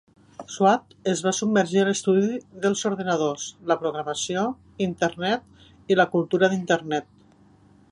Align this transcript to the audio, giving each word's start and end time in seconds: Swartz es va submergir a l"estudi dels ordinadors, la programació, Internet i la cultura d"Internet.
Swartz 0.51 1.09
es 1.11 1.19
va 1.25 1.33
submergir 1.39 1.81
a 1.81 1.83
l"estudi 1.87 2.39
dels 2.63 2.81
ordinadors, 2.91 3.45
la 3.73 3.77
programació, 3.83 4.47
Internet 4.89 5.95
i 5.95 6.01
la 6.01 6.09
cultura 6.17 6.53
d"Internet. 6.55 7.11